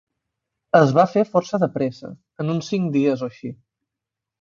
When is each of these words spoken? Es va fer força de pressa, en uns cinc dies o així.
Es 0.79 0.93
va 0.99 1.05
fer 1.11 1.25
força 1.35 1.61
de 1.65 1.71
pressa, 1.77 2.11
en 2.45 2.53
uns 2.57 2.73
cinc 2.75 2.93
dies 2.99 3.25
o 3.27 3.33
així. 3.33 3.57